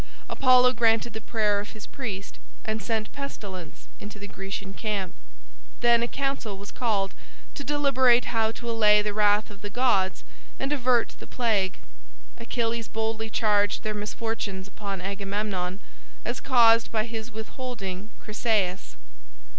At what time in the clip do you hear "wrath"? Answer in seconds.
9.13-9.51